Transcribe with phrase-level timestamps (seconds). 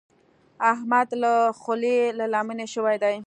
[0.73, 3.15] احمد له خولې له لمنې شوی دی.